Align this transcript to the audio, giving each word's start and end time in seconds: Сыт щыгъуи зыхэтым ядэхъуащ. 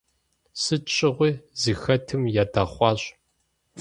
Сыт 0.61 0.83
щыгъуи 0.95 1.31
зыхэтым 1.61 2.21
ядэхъуащ. 2.41 3.01